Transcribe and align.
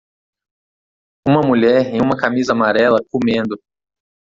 Uma 1.27 1.41
mulher 1.41 1.93
em 1.93 2.01
uma 2.01 2.17
camisa 2.17 2.53
amarela 2.53 3.05
comendo. 3.11 3.55